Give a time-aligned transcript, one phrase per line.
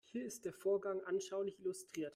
[0.05, 2.09] Hier ist der Vorgang anschaulich illustriert.